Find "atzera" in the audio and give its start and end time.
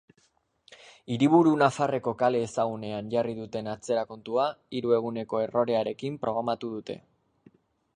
3.75-4.09